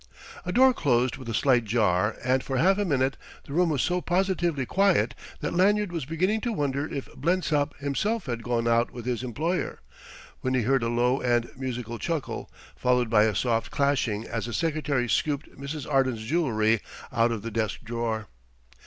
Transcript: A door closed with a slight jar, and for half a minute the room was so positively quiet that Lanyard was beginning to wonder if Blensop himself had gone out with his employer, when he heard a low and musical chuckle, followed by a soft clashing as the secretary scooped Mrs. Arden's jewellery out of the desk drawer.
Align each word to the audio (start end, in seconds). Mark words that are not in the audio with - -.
A 0.47 0.51
door 0.51 0.73
closed 0.73 1.17
with 1.17 1.29
a 1.29 1.33
slight 1.35 1.63
jar, 1.63 2.15
and 2.25 2.43
for 2.43 2.57
half 2.57 2.79
a 2.79 2.85
minute 2.85 3.17
the 3.45 3.53
room 3.53 3.69
was 3.69 3.83
so 3.83 4.01
positively 4.01 4.65
quiet 4.65 5.13
that 5.41 5.53
Lanyard 5.53 5.91
was 5.91 6.05
beginning 6.05 6.41
to 6.41 6.51
wonder 6.51 6.91
if 6.91 7.07
Blensop 7.15 7.77
himself 7.77 8.25
had 8.25 8.41
gone 8.41 8.67
out 8.67 8.89
with 8.91 9.05
his 9.05 9.21
employer, 9.21 9.77
when 10.39 10.55
he 10.55 10.63
heard 10.63 10.81
a 10.81 10.89
low 10.89 11.21
and 11.21 11.51
musical 11.55 11.99
chuckle, 11.99 12.49
followed 12.75 13.11
by 13.11 13.25
a 13.25 13.35
soft 13.35 13.69
clashing 13.69 14.25
as 14.27 14.47
the 14.47 14.53
secretary 14.53 15.07
scooped 15.07 15.51
Mrs. 15.55 15.87
Arden's 15.87 16.25
jewellery 16.25 16.81
out 17.11 17.31
of 17.31 17.43
the 17.43 17.51
desk 17.51 17.81
drawer. 17.83 18.27